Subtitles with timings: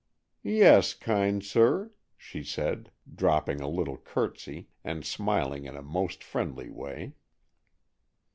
[0.41, 6.71] "Yes, kind sir," she said, dropping a little curtsey, and smiling in a most friendly
[6.71, 7.13] way.